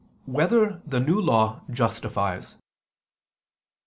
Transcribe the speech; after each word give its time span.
2] 0.25 0.31
Whether 0.31 0.81
the 0.83 0.99
New 0.99 1.21
Law 1.21 1.61
Justifies? 1.69 2.55